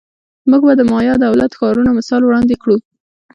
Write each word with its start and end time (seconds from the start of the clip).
موږ 0.49 0.61
به 0.67 0.73
د 0.77 0.81
مایا 0.91 1.13
دولت 1.25 1.51
ښارونو 1.59 1.89
مثال 1.99 2.21
وړاندې 2.25 2.55
کړو 2.61 2.77